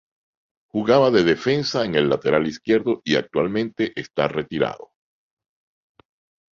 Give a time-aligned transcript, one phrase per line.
[0.71, 4.93] Jugaba de defensa en el lateral izquierdo y actualmente está retirado.